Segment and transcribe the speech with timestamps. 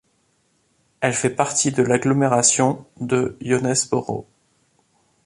[1.01, 4.27] Elle fait partie de l’agglomération de Jonesboro.